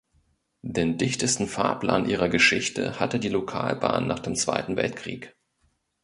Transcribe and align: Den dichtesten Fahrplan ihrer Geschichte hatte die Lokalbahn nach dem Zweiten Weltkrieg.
Den 0.63 0.97
dichtesten 0.97 1.45
Fahrplan 1.45 2.09
ihrer 2.09 2.27
Geschichte 2.27 2.99
hatte 2.99 3.19
die 3.19 3.29
Lokalbahn 3.29 4.07
nach 4.07 4.17
dem 4.17 4.33
Zweiten 4.35 4.75
Weltkrieg. 4.75 5.35